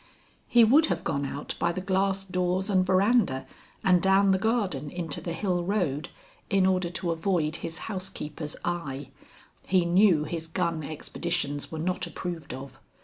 [0.47, 3.45] He would have gone out by the glass doors and verandah,
[3.83, 6.09] and down the garden into the hill road,
[6.49, 9.11] in order to avoid his housekeeper's eye.
[9.67, 12.79] He knew his gun expeditions were not approved of.